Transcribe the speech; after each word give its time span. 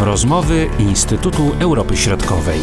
Rozmowy 0.00 0.70
Instytutu 0.78 1.52
Europy 1.60 1.96
Środkowej. 1.96 2.60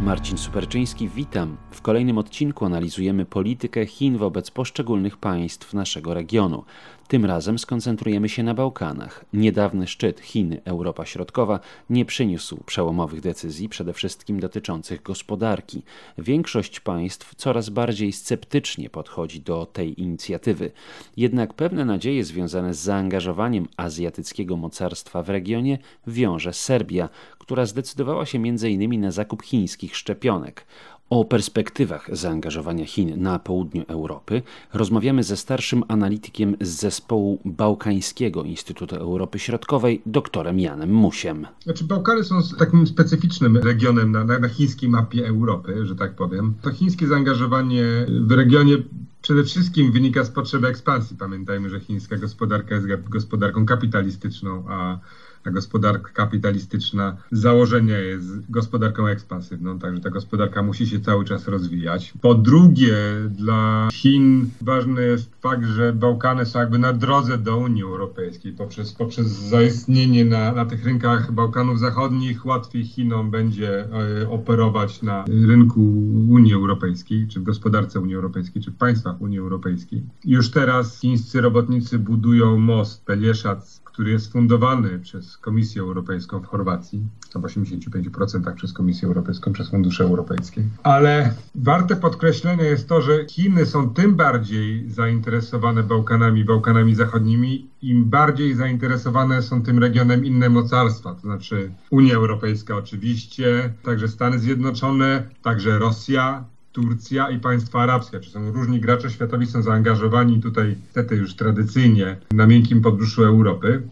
Marcin 0.00 0.38
Superczyński, 0.38 1.08
witam. 1.08 1.56
W 1.80 1.82
kolejnym 1.82 2.18
odcinku 2.18 2.64
analizujemy 2.64 3.24
politykę 3.24 3.86
Chin 3.86 4.18
wobec 4.18 4.50
poszczególnych 4.50 5.16
państw 5.16 5.74
naszego 5.74 6.14
regionu. 6.14 6.64
Tym 7.08 7.24
razem 7.24 7.58
skoncentrujemy 7.58 8.28
się 8.28 8.42
na 8.42 8.54
Bałkanach. 8.54 9.24
Niedawny 9.32 9.86
szczyt 9.86 10.20
Chin-Europa 10.20 11.06
Środkowa 11.06 11.60
nie 11.90 12.04
przyniósł 12.04 12.64
przełomowych 12.66 13.20
decyzji, 13.20 13.68
przede 13.68 13.92
wszystkim 13.92 14.40
dotyczących 14.40 15.02
gospodarki. 15.02 15.82
Większość 16.18 16.80
państw 16.80 17.34
coraz 17.34 17.68
bardziej 17.68 18.12
sceptycznie 18.12 18.90
podchodzi 18.90 19.40
do 19.40 19.66
tej 19.66 20.00
inicjatywy. 20.00 20.70
Jednak 21.16 21.54
pewne 21.54 21.84
nadzieje 21.84 22.24
związane 22.24 22.74
z 22.74 22.78
zaangażowaniem 22.78 23.68
azjatyckiego 23.76 24.56
mocarstwa 24.56 25.22
w 25.22 25.30
regionie 25.30 25.78
wiąże 26.06 26.52
Serbia, 26.52 27.08
która 27.38 27.66
zdecydowała 27.66 28.26
się 28.26 28.38
m.in. 28.38 29.00
na 29.00 29.10
zakup 29.10 29.42
chińskich 29.42 29.96
szczepionek. 29.96 30.66
O 31.10 31.24
perspektywach 31.24 32.08
zaangażowania 32.12 32.84
Chin 32.84 33.22
na 33.22 33.38
południu 33.38 33.84
Europy 33.88 34.42
rozmawiamy 34.74 35.24
ze 35.24 35.36
starszym 35.36 35.84
analitykiem 35.88 36.56
z 36.60 36.68
zespołu 36.68 37.38
Bałkańskiego 37.44 38.42
Instytutu 38.42 38.96
Europy 38.96 39.38
Środkowej, 39.38 40.02
doktorem 40.06 40.60
Janem 40.60 40.90
Musiem. 40.90 41.46
Znaczy, 41.64 41.84
Bałkany 41.84 42.24
są 42.24 42.34
takim 42.58 42.86
specyficznym 42.86 43.56
regionem 43.56 44.12
na, 44.12 44.24
na, 44.24 44.38
na 44.38 44.48
chińskiej 44.48 44.88
mapie 44.88 45.28
Europy, 45.28 45.86
że 45.86 45.96
tak 45.96 46.14
powiem. 46.14 46.54
To 46.62 46.70
chińskie 46.72 47.06
zaangażowanie 47.06 47.84
w 48.08 48.32
regionie 48.32 48.76
przede 49.22 49.44
wszystkim 49.44 49.92
wynika 49.92 50.24
z 50.24 50.30
potrzeby 50.30 50.68
ekspansji. 50.68 51.16
Pamiętajmy, 51.16 51.70
że 51.70 51.80
chińska 51.80 52.16
gospodarka 52.16 52.74
jest 52.74 52.86
gospodarką 53.08 53.66
kapitalistyczną, 53.66 54.64
a 54.68 54.98
a 55.44 55.50
gospodarka 55.50 56.12
kapitalistyczna 56.12 57.16
z 57.30 57.40
założenia 57.40 57.98
jest 57.98 58.50
gospodarką 58.50 59.06
ekspansywną, 59.06 59.78
także 59.78 60.00
ta 60.00 60.10
gospodarka 60.10 60.62
musi 60.62 60.86
się 60.86 61.00
cały 61.00 61.24
czas 61.24 61.48
rozwijać. 61.48 62.12
Po 62.20 62.34
drugie, 62.34 62.96
dla 63.30 63.88
Chin 63.92 64.50
ważny 64.60 65.02
jest 65.02 65.30
fakt, 65.40 65.64
że 65.64 65.92
Bałkany 65.92 66.46
są 66.46 66.58
jakby 66.58 66.78
na 66.78 66.92
drodze 66.92 67.38
do 67.38 67.56
Unii 67.56 67.82
Europejskiej. 67.82 68.52
Poprzez, 68.52 68.92
poprzez 68.92 69.26
zaistnienie 69.26 70.24
na, 70.24 70.52
na 70.52 70.66
tych 70.66 70.84
rynkach 70.84 71.32
Bałkanów 71.32 71.78
Zachodnich 71.78 72.46
łatwiej 72.46 72.84
Chinom 72.84 73.30
będzie 73.30 73.84
e, 74.22 74.28
operować 74.28 75.02
na 75.02 75.24
rynku 75.46 75.80
Unii 76.28 76.54
Europejskiej, 76.54 77.28
czy 77.28 77.40
w 77.40 77.42
gospodarce 77.42 78.00
Unii 78.00 78.14
Europejskiej, 78.14 78.62
czy 78.62 78.70
w 78.70 78.76
państwach 78.76 79.20
Unii 79.20 79.38
Europejskiej. 79.38 80.02
Już 80.24 80.50
teraz 80.50 81.00
chińscy 81.00 81.40
robotnicy 81.40 81.98
budują 81.98 82.58
most 82.58 83.04
Pelieszac 83.04 83.80
który 84.00 84.10
jest 84.10 84.32
fundowany 84.32 84.98
przez 84.98 85.29
Komisję 85.36 85.82
Europejską 85.82 86.40
w 86.40 86.46
Chorwacji, 86.46 87.06
w 87.34 87.42
85% 87.42 88.54
przez 88.54 88.72
Komisję 88.72 89.08
Europejską, 89.08 89.52
przez 89.52 89.70
fundusze 89.70 90.04
europejskie. 90.04 90.62
Ale 90.82 91.34
warte 91.54 91.96
podkreślenia 91.96 92.64
jest 92.64 92.88
to, 92.88 93.02
że 93.02 93.26
Chiny 93.26 93.66
są 93.66 93.94
tym 93.94 94.14
bardziej 94.16 94.90
zainteresowane 94.90 95.82
Bałkanami, 95.82 96.44
Bałkanami 96.44 96.94
Zachodnimi, 96.94 97.70
im 97.82 98.04
bardziej 98.04 98.54
zainteresowane 98.54 99.42
są 99.42 99.62
tym 99.62 99.78
regionem 99.78 100.24
inne 100.24 100.48
mocarstwa, 100.48 101.14
to 101.14 101.20
znaczy 101.20 101.70
Unia 101.90 102.14
Europejska 102.14 102.76
oczywiście, 102.76 103.74
także 103.82 104.08
Stany 104.08 104.38
Zjednoczone, 104.38 105.28
także 105.42 105.78
Rosja, 105.78 106.44
Turcja 106.72 107.30
i 107.30 107.38
państwa 107.38 107.82
arabskie, 107.82 108.20
czy 108.20 108.30
są 108.30 108.52
różni 108.52 108.80
gracze 108.80 109.10
światowi, 109.10 109.46
są 109.46 109.62
zaangażowani 109.62 110.40
tutaj, 110.40 110.76
niestety 110.84 111.16
już 111.16 111.34
tradycyjnie, 111.34 112.16
na 112.30 112.46
miękkim 112.46 112.82
podbruszu 112.82 113.24
Europy. 113.24 113.82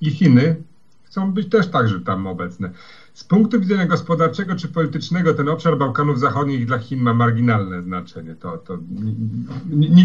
I 0.00 0.10
Chiny 0.10 0.56
chcą 1.16 1.32
być 1.32 1.48
też 1.48 1.68
także 1.68 2.00
tam 2.00 2.26
obecne. 2.26 2.70
Z 3.14 3.24
punktu 3.24 3.60
widzenia 3.60 3.86
gospodarczego 3.86 4.56
czy 4.56 4.68
politycznego 4.68 5.34
ten 5.34 5.48
obszar 5.48 5.78
Bałkanów 5.78 6.20
Zachodnich 6.20 6.66
dla 6.66 6.78
Chin 6.78 7.00
ma 7.00 7.14
marginalne 7.14 7.82
znaczenie, 7.82 8.34
to, 8.34 8.58
to 8.58 8.78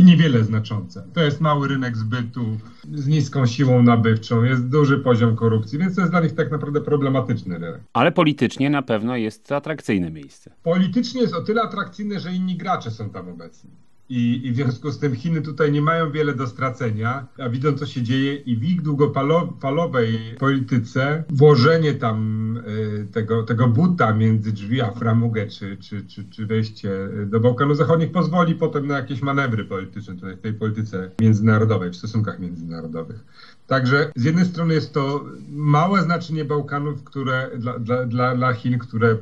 niewiele 0.02 0.44
znaczące. 0.44 1.04
To 1.14 1.22
jest 1.22 1.42
mały 1.42 1.68
rynek 1.68 1.98
zbytu 1.98 2.58
z 2.94 3.08
niską 3.08 3.46
siłą 3.46 3.84
nabywczą, 3.84 4.44
jest 4.44 4.70
duży 4.70 4.98
poziom 4.98 5.36
korupcji, 5.36 5.80
więc 5.80 5.96
to 5.96 6.02
jest 6.02 6.14
dla 6.14 6.22
nich 6.22 6.36
tak 6.36 6.52
naprawdę 6.52 6.82
problematyczny 6.82 7.58
rynek. 7.58 7.82
Ale 7.94 8.12
politycznie 8.12 8.70
na 8.70 8.82
pewno 8.82 9.16
jest 9.16 9.48
to 9.48 9.56
atrakcyjne 9.56 10.12
miejsce. 10.12 10.52
Politycznie 10.64 11.22
jest 11.22 11.34
o 11.34 11.42
tyle 11.42 11.62
atrakcyjne, 11.62 12.20
że 12.20 12.34
inni 12.34 12.58
gracze 12.58 12.92
są 12.92 13.10
tam 13.10 13.30
obecni. 13.30 13.70
I, 14.12 14.48
I, 14.48 14.52
w 14.52 14.56
związku 14.56 14.92
z 14.92 15.00
tym 15.00 15.16
Chiny 15.16 15.42
tutaj 15.42 15.72
nie 15.72 15.82
mają 15.82 16.12
wiele 16.12 16.36
do 16.36 16.48
stracenia, 16.48 17.28
a 17.38 17.50
widzą 17.50 17.74
co 17.74 17.86
się 17.86 18.02
dzieje 18.04 18.36
i 18.36 18.56
w 18.56 18.64
ich 18.64 18.82
długofalowej 18.82 20.20
polityce 20.40 21.24
włożenie 21.30 21.94
tam 21.94 22.58
y, 22.58 23.08
tego, 23.12 23.44
tego 23.44 23.68
buta 23.68 24.14
między 24.14 24.52
drzwi 24.52 24.82
a 24.82 24.92
framugę, 24.92 25.48
czy, 25.48 25.78
czy, 25.78 26.06
czy, 26.06 26.26
czy 26.30 26.46
wejście 26.46 26.90
do 27.26 27.40
Bałkanów 27.40 27.78
Zachodnich 27.78 28.12
pozwoli 28.12 28.56
potem 28.56 28.88
na 28.88 28.98
jakieś 28.98 29.22
manewry 29.22 29.66
polityczne 29.66 30.16
tutaj 30.16 30.36
w 30.36 30.42
tej 30.42 30.54
polityce 30.54 31.12
międzynarodowej, 31.22 31.90
w 31.90 31.96
stosunkach 31.96 32.40
międzynarodowych. 32.40 33.24
Także 33.68 34.12
z 34.16 34.24
jednej 34.24 34.46
strony 34.46 34.74
jest 34.74 34.94
to 34.94 35.26
małe 35.52 36.02
znaczenie 36.02 36.46
Bałkanów, 36.46 37.04
które 37.04 37.50
dla, 37.58 38.06
dla, 38.06 38.36
dla 38.36 38.54
Chin, 38.54 38.80
które 38.80 39.18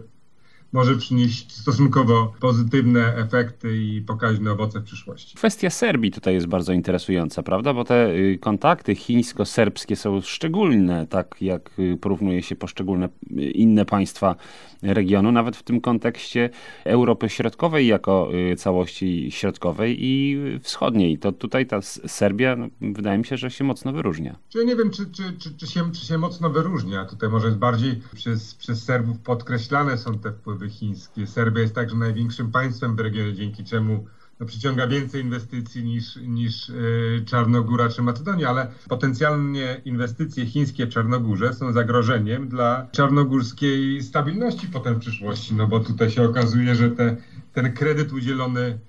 może 0.71 0.95
przynieść 0.95 1.51
stosunkowo 1.51 2.33
pozytywne 2.39 3.15
efekty 3.15 3.77
i 3.77 4.01
pokaźne 4.01 4.51
owoce 4.51 4.79
w 4.79 4.83
przyszłości. 4.83 5.35
Kwestia 5.35 5.69
Serbii 5.69 6.11
tutaj 6.11 6.33
jest 6.33 6.47
bardzo 6.47 6.73
interesująca, 6.73 7.43
prawda? 7.43 7.73
Bo 7.73 7.83
te 7.83 8.09
y, 8.09 8.37
kontakty 8.41 8.95
chińsko-serbskie 8.95 9.95
są 9.95 10.21
szczególne, 10.21 11.07
tak 11.07 11.35
jak 11.41 11.71
y, 11.79 11.97
porównuje 12.01 12.41
się 12.41 12.55
poszczególne 12.55 13.09
y, 13.31 13.41
inne 13.41 13.85
państwa 13.85 14.35
regionu, 14.81 15.31
nawet 15.31 15.57
w 15.57 15.63
tym 15.63 15.81
kontekście 15.81 16.49
Europy 16.85 17.29
Środkowej 17.29 17.87
jako 17.87 18.29
całości 18.57 19.31
środkowej 19.31 19.97
i 19.99 20.37
wschodniej. 20.61 21.17
To 21.17 21.31
tutaj 21.31 21.65
ta 21.65 21.81
Serbia, 22.07 22.55
no, 22.55 22.67
wydaje 22.81 23.17
mi 23.17 23.25
się, 23.25 23.37
że 23.37 23.51
się 23.51 23.63
mocno 23.63 23.93
wyróżnia. 23.93 24.35
Ja 24.55 24.63
nie 24.63 24.75
wiem, 24.75 24.91
czy, 24.91 25.05
czy, 25.11 25.23
czy, 25.39 25.57
czy, 25.57 25.67
się, 25.67 25.91
czy 25.91 26.05
się 26.05 26.17
mocno 26.17 26.49
wyróżnia. 26.49 27.05
Tutaj 27.05 27.29
może 27.29 27.47
jest 27.47 27.59
bardziej 27.59 28.01
przez, 28.15 28.55
przez 28.55 28.83
Serbów 28.83 29.19
podkreślane 29.19 29.97
są 29.97 30.19
te 30.19 30.31
wpływy 30.31 30.58
wpływy 30.59 30.69
chińskie. 30.69 31.27
Serbia 31.27 31.61
jest 31.61 31.75
także 31.75 31.95
największym 31.95 32.51
państwem 32.51 32.95
w 32.95 32.99
regionie, 32.99 33.33
dzięki 33.33 33.63
czemu 33.63 34.05
no, 34.39 34.45
przyciąga 34.45 34.87
więcej 34.87 35.21
inwestycji 35.21 35.83
niż, 35.83 36.15
niż 36.15 36.69
yy, 36.69 37.23
Czarnogóra 37.25 37.89
czy 37.89 38.01
Macedonia, 38.01 38.49
ale 38.49 38.67
potencjalnie 38.89 39.81
inwestycje 39.85 40.45
chińskie 40.45 40.85
w 40.85 40.89
Czarnogórze 40.89 41.53
są 41.53 41.71
zagrożeniem 41.71 42.47
dla 42.47 42.87
czarnogórskiej 42.91 44.03
stabilności 44.03 44.67
potem 44.67 44.95
w 44.95 44.99
przyszłości, 44.99 45.53
no 45.53 45.67
bo 45.67 45.79
tutaj 45.79 46.09
się 46.09 46.23
okazuje, 46.23 46.75
że 46.75 46.89
te, 46.89 47.17
ten 47.53 47.73
kredyt 47.73 48.13
udzielony 48.13 48.79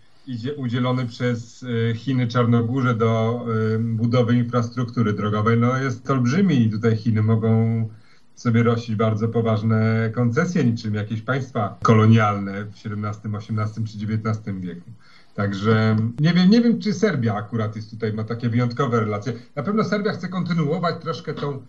udzielony 0.56 1.06
przez 1.06 1.62
y, 1.62 1.92
Chiny 1.96 2.26
Czarnogórze 2.26 2.94
do 2.94 3.44
y, 3.74 3.78
budowy 3.78 4.36
infrastruktury 4.36 5.12
drogowej, 5.12 5.58
no 5.58 5.76
jest 5.76 6.10
olbrzymi 6.10 6.62
i 6.62 6.70
tutaj 6.70 6.96
Chiny 6.96 7.22
mogą 7.22 7.88
sobie 8.34 8.62
rościć 8.62 8.96
bardzo 8.96 9.28
poważne 9.28 10.10
koncesje, 10.14 10.64
niczym 10.64 10.94
jakieś 10.94 11.22
państwa 11.22 11.78
kolonialne 11.82 12.64
w 12.64 12.68
XVII, 12.68 13.36
XVIII 13.36 13.86
czy 13.86 14.06
XIX 14.06 14.56
wieku. 14.60 14.90
Także 15.34 15.96
nie 16.20 16.34
wiem, 16.34 16.50
nie 16.50 16.60
wiem, 16.60 16.80
czy 16.80 16.94
Serbia 16.94 17.34
akurat 17.34 17.76
jest 17.76 17.90
tutaj, 17.90 18.12
ma 18.12 18.24
takie 18.24 18.48
wyjątkowe 18.48 19.00
relacje. 19.00 19.32
Na 19.56 19.62
pewno 19.62 19.84
Serbia 19.84 20.12
chce 20.12 20.28
kontynuować 20.28 21.02
troszkę 21.02 21.34
tą 21.34 21.62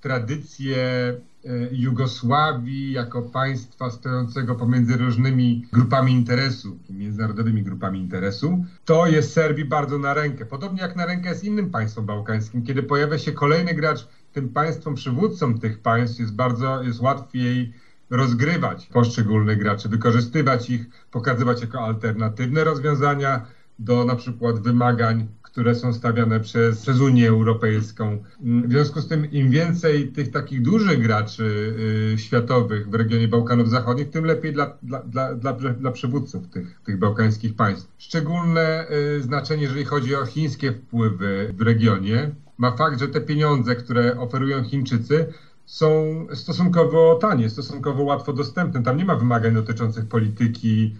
tradycję 0.00 0.76
e, 0.76 1.50
Jugosławii 1.72 2.92
jako 2.92 3.22
państwa 3.22 3.90
stojącego 3.90 4.54
pomiędzy 4.54 4.96
różnymi 4.96 5.66
grupami 5.72 6.12
interesu, 6.12 6.78
międzynarodowymi 6.90 7.62
grupami 7.62 7.98
interesu. 7.98 8.64
To 8.84 9.06
jest 9.06 9.32
Serbii 9.32 9.64
bardzo 9.64 9.98
na 9.98 10.14
rękę. 10.14 10.46
Podobnie 10.46 10.82
jak 10.82 10.96
na 10.96 11.06
rękę 11.06 11.28
jest 11.28 11.44
innym 11.44 11.70
państwom 11.70 12.06
bałkańskim. 12.06 12.62
Kiedy 12.62 12.82
pojawia 12.82 13.18
się 13.18 13.32
kolejny 13.32 13.74
gracz 13.74 14.08
tym 14.36 14.48
państwom, 14.48 14.94
przywódcom 14.94 15.58
tych 15.58 15.82
państw 15.82 16.18
jest 16.18 16.34
bardzo, 16.34 16.82
jest 16.82 17.00
łatwiej 17.00 17.72
rozgrywać 18.10 18.86
poszczególnych 18.86 19.58
graczy, 19.58 19.88
wykorzystywać 19.88 20.70
ich, 20.70 20.88
pokazywać 21.10 21.60
jako 21.60 21.80
alternatywne 21.80 22.64
rozwiązania 22.64 23.46
do 23.78 24.04
na 24.04 24.16
przykład 24.16 24.60
wymagań, 24.60 25.26
które 25.42 25.74
są 25.74 25.92
stawiane 25.92 26.40
przez, 26.40 26.82
przez 26.82 27.00
Unię 27.00 27.28
Europejską. 27.28 28.22
W 28.40 28.70
związku 28.70 29.00
z 29.00 29.08
tym 29.08 29.30
im 29.30 29.50
więcej 29.50 30.08
tych 30.08 30.30
takich 30.30 30.62
dużych 30.62 31.02
graczy 31.02 31.74
y, 32.14 32.18
światowych 32.18 32.90
w 32.90 32.94
regionie 32.94 33.28
Bałkanów 33.28 33.70
Zachodnich, 33.70 34.10
tym 34.10 34.24
lepiej 34.24 34.52
dla, 34.52 34.76
dla, 34.82 35.02
dla, 35.34 35.52
dla, 35.52 35.92
przywódców 35.92 36.48
tych, 36.48 36.80
tych 36.80 36.98
bałkańskich 36.98 37.56
państw. 37.56 37.92
Szczególne 37.98 38.86
y, 39.16 39.22
znaczenie, 39.22 39.62
jeżeli 39.62 39.84
chodzi 39.84 40.14
o 40.14 40.26
chińskie 40.26 40.72
wpływy 40.72 41.54
w 41.56 41.62
regionie, 41.62 42.30
ma 42.58 42.70
fakt, 42.70 43.00
że 43.00 43.08
te 43.08 43.20
pieniądze, 43.20 43.76
które 43.76 44.20
oferują 44.20 44.64
Chińczycy, 44.64 45.32
są 45.64 45.88
stosunkowo 46.34 47.18
tanie, 47.20 47.50
stosunkowo 47.50 48.02
łatwo 48.02 48.32
dostępne. 48.32 48.82
Tam 48.82 48.96
nie 48.96 49.04
ma 49.04 49.16
wymagań 49.16 49.54
dotyczących 49.54 50.08
polityki 50.08 50.96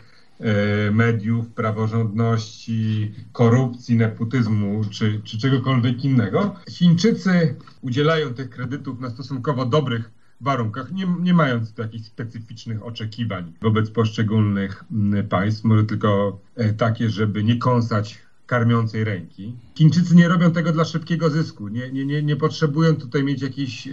mediów, 0.93 1.49
praworządności, 1.49 3.13
korupcji, 3.33 3.97
nepotyzmu 3.97 4.85
czy, 4.91 5.21
czy 5.25 5.39
czegokolwiek 5.39 6.05
innego. 6.05 6.55
Chińczycy 6.71 7.55
udzielają 7.83 8.35
tych 8.35 8.51
kredytów 8.51 9.01
na 9.01 9.11
stosunkowo 9.11 9.67
dobrych 9.67 10.11
warunkach, 10.41 10.93
nie, 10.93 11.07
nie 11.21 11.35
mając 11.35 11.73
tu 11.73 11.83
jakichś 11.83 12.07
specyficznych 12.07 12.87
oczekiwań 12.87 13.53
wobec 13.63 13.91
poszczególnych 13.91 14.85
państw, 15.29 15.65
może 15.65 15.85
tylko 15.85 16.41
e, 16.55 16.73
takie, 16.73 17.11
żeby 17.11 17.45
nie 17.45 17.57
kąsać 17.57 18.26
karmiącej 18.47 19.05
ręki. 19.05 19.57
Chińczycy 19.79 20.17
nie 20.17 20.29
robią 20.29 20.53
tego 20.53 20.73
dla 20.73 20.85
szybkiego 20.85 21.31
zysku. 21.31 21.69
Nie, 21.69 21.93
nie, 21.93 22.07
nie, 22.07 22.23
nie 22.23 22.37
potrzebują 22.37 22.97
tutaj 22.97 23.25
mieć 23.25 23.43
jakichś 23.43 23.87
e, 23.87 23.91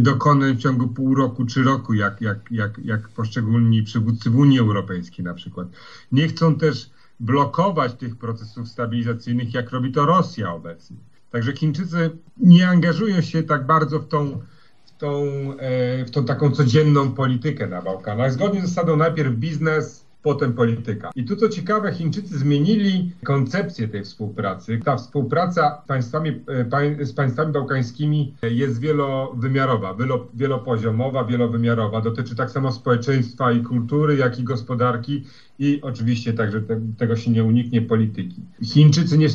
dokonań 0.00 0.56
w 0.56 0.58
ciągu 0.58 0.88
pół 0.88 1.14
roku 1.14 1.46
czy 1.46 1.62
roku, 1.62 1.94
jak, 1.94 2.20
jak, 2.20 2.38
jak, 2.50 2.78
jak 2.84 3.08
poszczególni 3.08 3.82
przywódcy 3.82 4.30
w 4.30 4.36
Unii 4.36 4.58
Europejskiej 4.58 5.24
na 5.24 5.34
przykład. 5.34 5.68
Nie 6.12 6.28
chcą 6.28 6.54
też 6.54 6.90
blokować 7.20 7.94
tych 7.94 8.16
procesów 8.16 8.68
stabilizacyjnych, 8.68 9.54
jak 9.54 9.70
robi 9.70 9.92
to 9.92 10.06
Rosja 10.06 10.52
obecnie. 10.52 10.96
Także 11.30 11.52
Chińczycy 11.52 12.10
nie 12.36 12.68
angażują 12.68 13.20
się 13.20 13.42
tak 13.42 13.66
bardzo 13.66 13.98
w 13.98 14.08
tą 14.08 14.40
tą, 14.98 15.22
e, 15.58 16.04
w 16.04 16.10
tą 16.10 16.24
taką 16.24 16.50
codzienną 16.50 17.12
politykę 17.12 17.66
na 17.66 17.82
Bałkanach. 17.82 18.32
Zgodnie 18.32 18.60
z 18.60 18.68
zasadą 18.68 18.96
najpierw 18.96 19.34
biznes, 19.34 20.05
potem 20.26 20.52
polityka. 20.52 21.10
I 21.16 21.24
tu 21.24 21.36
co 21.36 21.48
ciekawe, 21.48 21.92
Chińczycy 21.92 22.38
zmienili 22.38 23.12
koncepcję 23.24 23.88
tej 23.88 24.04
współpracy. 24.04 24.80
Ta 24.84 24.96
współpraca 24.96 25.82
państwami, 25.86 26.40
e, 27.00 27.04
z 27.04 27.12
państwami 27.12 27.52
bałkańskimi 27.52 28.34
jest 28.42 28.80
wielowymiarowa, 28.80 29.94
wielo, 29.94 30.26
wielopoziomowa, 30.34 31.24
wielowymiarowa. 31.24 32.00
Dotyczy 32.00 32.36
tak 32.36 32.50
samo 32.50 32.72
społeczeństwa 32.72 33.52
i 33.52 33.62
kultury, 33.62 34.16
jak 34.16 34.38
i 34.38 34.44
gospodarki 34.44 35.24
i 35.58 35.82
oczywiście 35.82 36.32
także 36.32 36.60
te, 36.60 36.80
tego 36.98 37.16
się 37.16 37.30
nie 37.30 37.44
uniknie 37.44 37.82
polityki. 37.82 38.40
Chińczycy 38.64 39.18
nie, 39.18 39.28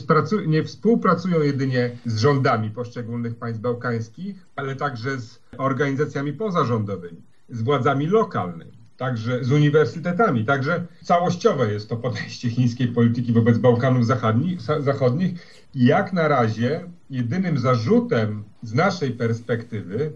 nie 0.47 0.63
współpracują 0.63 1.41
jedynie 1.41 1.91
z 2.05 2.17
rządami 2.17 2.69
poszczególnych 2.69 3.35
państw 3.35 3.61
bałkańskich, 3.61 4.45
ale 4.55 4.75
także 4.75 5.19
z 5.19 5.39
organizacjami 5.57 6.33
pozarządowymi, 6.33 7.21
z 7.49 7.61
władzami 7.61 8.07
lokalnymi 8.07 8.80
także 9.01 9.43
z 9.43 9.51
uniwersytetami. 9.51 10.45
Także 10.45 10.85
całościowe 11.03 11.73
jest 11.73 11.89
to 11.89 11.97
podejście 11.97 12.49
chińskiej 12.49 12.87
polityki 12.87 13.33
wobec 13.33 13.57
Bałkanów 13.57 14.05
Zachodnich. 14.79 15.47
Jak 15.75 16.13
na 16.13 16.27
razie 16.27 16.81
jedynym 17.09 17.57
zarzutem 17.57 18.43
z 18.63 18.73
naszej 18.73 19.11
perspektywy 19.11 20.13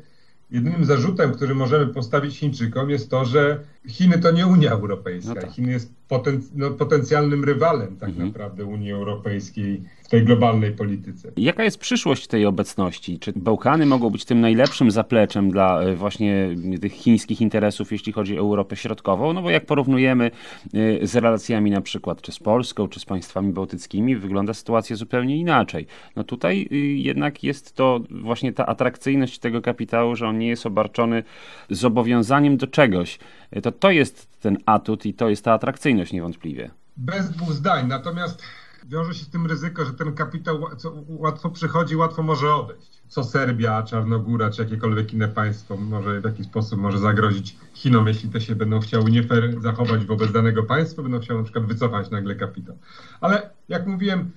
Jedynym 0.51 0.85
zarzutem, 0.85 1.33
który 1.33 1.55
możemy 1.55 1.87
postawić 1.87 2.37
Chińczykom 2.37 2.89
jest 2.89 3.09
to, 3.09 3.25
że 3.25 3.59
Chiny 3.87 4.19
to 4.19 4.31
nie 4.31 4.47
Unia 4.47 4.71
Europejska. 4.71 5.33
No 5.33 5.41
tak. 5.41 5.51
Chiny 5.51 5.71
jest 5.71 5.93
poten 6.07 6.41
no, 6.55 6.71
potencjalnym 6.71 7.43
rywalem 7.43 7.97
tak 7.97 8.09
mhm. 8.09 8.27
naprawdę 8.27 8.65
Unii 8.65 8.91
Europejskiej 8.91 9.81
w 10.03 10.09
tej 10.09 10.23
globalnej 10.23 10.71
polityce. 10.71 11.31
Jaka 11.37 11.63
jest 11.63 11.77
przyszłość 11.77 12.27
tej 12.27 12.45
obecności? 12.45 13.19
Czy 13.19 13.33
Bałkany 13.35 13.85
mogą 13.85 14.09
być 14.09 14.25
tym 14.25 14.41
najlepszym 14.41 14.91
zapleczem 14.91 15.51
dla 15.51 15.81
e, 15.81 15.95
właśnie 15.95 16.55
tych 16.81 16.93
chińskich 16.93 17.41
interesów, 17.41 17.91
jeśli 17.91 18.13
chodzi 18.13 18.37
o 18.39 18.41
Europę 18.41 18.75
Środkową? 18.75 19.33
No 19.33 19.41
bo 19.41 19.49
jak 19.49 19.65
porównujemy 19.65 20.31
e, 20.73 21.07
z 21.07 21.15
relacjami 21.15 21.71
na 21.71 21.81
przykład 21.81 22.21
czy 22.21 22.31
z 22.31 22.39
Polską, 22.39 22.87
czy 22.87 22.99
z 22.99 23.05
państwami 23.05 23.53
bałtyckimi, 23.53 24.15
wygląda 24.15 24.53
sytuacja 24.53 24.95
zupełnie 24.95 25.37
inaczej. 25.37 25.87
No 26.15 26.23
tutaj 26.23 26.67
y, 26.71 26.75
jednak 26.77 27.43
jest 27.43 27.75
to 27.75 27.99
właśnie 28.09 28.53
ta 28.53 28.65
atrakcyjność 28.65 29.39
tego 29.39 29.61
kapitału, 29.61 30.15
że 30.15 30.27
on 30.27 30.37
nie 30.37 30.47
jest 30.47 30.65
obarczony 30.65 31.23
zobowiązaniem 31.69 32.57
do 32.57 32.67
czegoś. 32.67 33.19
E, 33.51 33.61
to 33.61 33.71
to 33.79 33.91
jest 33.91 34.39
ten 34.39 34.57
atut 34.65 35.05
i 35.05 35.13
to 35.13 35.29
jest 35.29 35.45
ta 35.45 35.53
atrakcyjność 35.53 36.13
niewątpliwie. 36.13 36.71
Bez 36.97 37.29
dwóch 37.29 37.51
zdań. 37.51 37.87
Natomiast 37.87 38.41
wiąże 38.87 39.13
się 39.13 39.25
z 39.25 39.29
tym 39.29 39.45
ryzyko, 39.45 39.85
że 39.85 39.93
ten 39.93 40.13
kapitał 40.13 40.65
łatwo 41.07 41.49
przychodzi, 41.49 41.95
łatwo 41.95 42.23
może 42.23 42.53
odejść. 42.53 43.01
Co 43.07 43.23
Serbia, 43.23 43.83
Czarnogóra, 43.83 44.49
czy 44.49 44.61
jakiekolwiek 44.61 45.13
inne 45.13 45.27
państwo 45.27 45.77
może 45.77 46.21
w 46.21 46.23
jakiś 46.23 46.45
sposób 46.45 46.79
może 46.79 46.99
zagrozić 46.99 47.57
Chinom, 47.73 48.07
jeśli 48.07 48.29
te 48.29 48.41
się 48.41 48.55
będą 48.55 48.79
chciały 48.79 49.11
nie 49.11 49.23
fair 49.23 49.61
zachować 49.61 50.05
wobec 50.05 50.31
danego 50.31 50.63
państwa, 50.63 51.01
będą 51.01 51.19
chciały 51.19 51.39
na 51.39 51.43
przykład 51.43 51.65
wycofać 51.65 52.09
nagle 52.09 52.35
kapitał. 52.35 52.77
Ale 53.21 53.49
jak 53.69 53.87
mówiłem, 53.87 54.31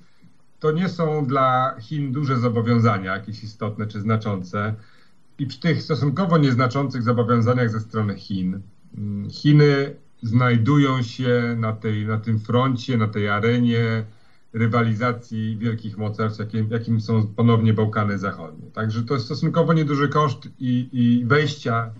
to 0.60 0.72
nie 0.72 0.88
są 0.88 1.26
dla 1.26 1.76
Chin 1.80 2.12
duże 2.12 2.38
zobowiązania, 2.38 3.16
jakieś 3.16 3.44
istotne 3.44 3.86
czy 3.86 4.00
znaczące. 4.00 4.74
I 5.38 5.46
przy 5.46 5.60
tych 5.60 5.82
stosunkowo 5.82 6.38
nieznaczących 6.38 7.02
zobowiązaniach 7.02 7.70
ze 7.70 7.80
strony 7.80 8.16
Chin, 8.16 8.62
Chiny 9.30 9.96
znajdują 10.22 11.02
się 11.02 11.56
na, 11.58 11.72
tej, 11.72 12.06
na 12.06 12.18
tym 12.18 12.38
froncie, 12.38 12.96
na 12.96 13.08
tej 13.08 13.28
arenie 13.28 14.04
rywalizacji 14.52 15.56
wielkich 15.56 15.98
mocarstw, 15.98 16.40
jakim, 16.40 16.68
jakim 16.70 17.00
są 17.00 17.26
ponownie 17.26 17.74
Bałkany 17.74 18.18
Zachodnie. 18.18 18.70
Także 18.70 19.02
to 19.02 19.14
jest 19.14 19.26
stosunkowo 19.26 19.72
nieduży 19.72 20.08
koszt 20.08 20.48
i, 20.58 20.88
i 20.92 21.24
wejścia 21.24 21.90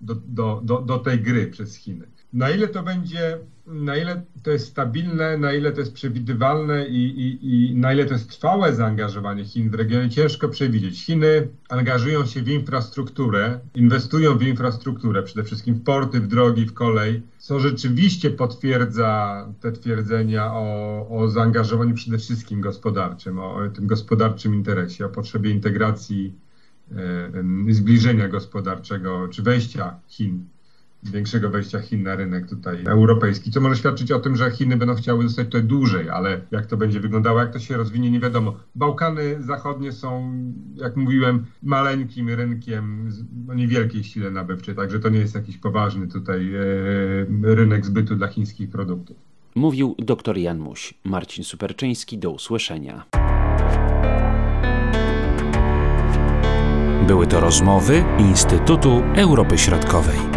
do, 0.00 0.14
do, 0.14 0.60
do, 0.64 0.80
do 0.80 0.98
tej 0.98 1.20
gry 1.20 1.46
przez 1.46 1.74
Chiny. 1.74 2.06
Na 2.32 2.50
ile 2.50 2.68
to 2.68 2.82
będzie, 2.82 3.38
na 3.66 3.96
ile 3.96 4.22
to 4.42 4.50
jest 4.50 4.66
stabilne, 4.66 5.38
na 5.38 5.52
ile 5.52 5.72
to 5.72 5.80
jest 5.80 5.92
przewidywalne 5.92 6.86
i, 6.88 7.20
i, 7.20 7.38
i 7.42 7.76
na 7.76 7.92
ile 7.92 8.06
to 8.06 8.12
jest 8.12 8.30
trwałe 8.30 8.74
zaangażowanie 8.74 9.44
Chin 9.44 9.70
w 9.70 9.74
regionie, 9.74 10.10
ciężko 10.10 10.48
przewidzieć. 10.48 11.04
Chiny 11.04 11.48
angażują 11.68 12.26
się 12.26 12.42
w 12.42 12.48
infrastrukturę, 12.48 13.60
inwestują 13.74 14.38
w 14.38 14.42
infrastrukturę, 14.42 15.22
przede 15.22 15.44
wszystkim 15.44 15.74
w 15.74 15.82
porty, 15.82 16.20
w 16.20 16.26
drogi, 16.26 16.66
w 16.66 16.74
kolej, 16.74 17.22
co 17.38 17.60
rzeczywiście 17.60 18.30
potwierdza 18.30 19.46
te 19.60 19.72
twierdzenia 19.72 20.52
o, 20.52 21.06
o 21.10 21.28
zaangażowaniu 21.28 21.94
przede 21.94 22.18
wszystkim 22.18 22.60
gospodarczym, 22.60 23.38
o 23.38 23.68
tym 23.74 23.86
gospodarczym 23.86 24.54
interesie, 24.54 25.06
o 25.06 25.08
potrzebie 25.08 25.50
integracji, 25.50 26.34
e, 27.68 27.74
zbliżenia 27.74 28.28
gospodarczego 28.28 29.28
czy 29.28 29.42
wejścia 29.42 30.00
Chin 30.08 30.44
większego 31.02 31.50
wejścia 31.50 31.80
Chin 31.80 32.02
na 32.02 32.16
rynek 32.16 32.48
tutaj 32.48 32.84
europejski, 32.86 33.50
co 33.50 33.60
może 33.60 33.76
świadczyć 33.76 34.12
o 34.12 34.20
tym, 34.20 34.36
że 34.36 34.50
Chiny 34.50 34.76
będą 34.76 34.94
chciały 34.94 35.22
zostać 35.22 35.46
tutaj 35.46 35.64
dłużej, 35.64 36.10
ale 36.10 36.40
jak 36.50 36.66
to 36.66 36.76
będzie 36.76 37.00
wyglądało, 37.00 37.40
jak 37.40 37.52
to 37.52 37.58
się 37.58 37.76
rozwinie, 37.76 38.10
nie 38.10 38.20
wiadomo. 38.20 38.54
Bałkany 38.74 39.42
Zachodnie 39.42 39.92
są, 39.92 40.32
jak 40.74 40.96
mówiłem, 40.96 41.44
maleńkim 41.62 42.28
rynkiem 42.28 43.10
o 43.50 43.54
niewielkiej 43.54 44.04
sile 44.04 44.30
nabywczej, 44.30 44.74
także 44.74 45.00
to 45.00 45.08
nie 45.08 45.18
jest 45.18 45.34
jakiś 45.34 45.58
poważny 45.58 46.08
tutaj 46.08 46.54
e, 46.54 47.54
rynek 47.54 47.86
zbytu 47.86 48.16
dla 48.16 48.28
chińskich 48.28 48.70
produktów. 48.70 49.16
Mówił 49.54 49.94
dr 49.98 50.38
Jan 50.38 50.58
Muś. 50.58 50.94
Marcin 51.04 51.44
Superczyński, 51.44 52.18
do 52.18 52.30
usłyszenia. 52.30 53.04
Były 57.06 57.26
to 57.26 57.40
rozmowy 57.40 58.04
Instytutu 58.18 59.02
Europy 59.16 59.58
Środkowej. 59.58 60.29